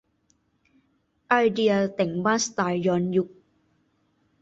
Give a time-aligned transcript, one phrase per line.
[1.29, 3.27] ไอเดียแต่งบ้านสไตล์ย้อนยุค